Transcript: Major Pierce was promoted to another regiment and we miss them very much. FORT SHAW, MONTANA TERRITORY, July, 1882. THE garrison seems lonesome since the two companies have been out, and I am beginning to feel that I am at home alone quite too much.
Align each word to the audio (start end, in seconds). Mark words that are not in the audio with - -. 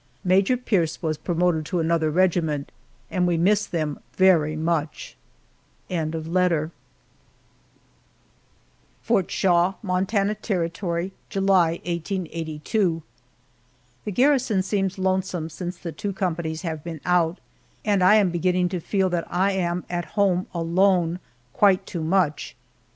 Major 0.23 0.57
Pierce 0.57 1.03
was 1.03 1.15
promoted 1.19 1.63
to 1.67 1.79
another 1.79 2.09
regiment 2.09 2.71
and 3.11 3.27
we 3.27 3.37
miss 3.37 3.67
them 3.67 3.99
very 4.13 4.55
much. 4.55 5.15
FORT 5.87 6.21
SHAW, 9.29 9.75
MONTANA 9.83 10.33
TERRITORY, 10.41 11.13
July, 11.29 11.69
1882. 11.85 13.03
THE 14.03 14.11
garrison 14.11 14.63
seems 14.63 14.97
lonesome 14.97 15.51
since 15.51 15.77
the 15.77 15.91
two 15.91 16.13
companies 16.13 16.63
have 16.63 16.83
been 16.83 16.99
out, 17.05 17.37
and 17.85 18.03
I 18.03 18.15
am 18.15 18.31
beginning 18.31 18.69
to 18.69 18.79
feel 18.79 19.07
that 19.11 19.27
I 19.31 19.51
am 19.51 19.85
at 19.87 20.05
home 20.17 20.47
alone 20.51 21.19
quite 21.53 21.85
too 21.85 22.03
much. 22.03 22.55